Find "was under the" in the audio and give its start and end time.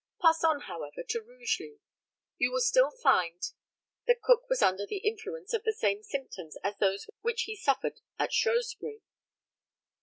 4.49-4.97